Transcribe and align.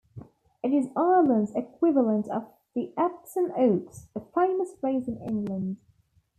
It 0.63 0.73
is 0.73 0.87
Ireland's 0.95 1.51
equivalent 1.53 2.27
of 2.29 2.47
the 2.73 2.91
Epsom 2.97 3.51
Oaks, 3.55 4.07
a 4.15 4.21
famous 4.33 4.73
race 4.81 5.07
in 5.07 5.21
England. 5.21 5.77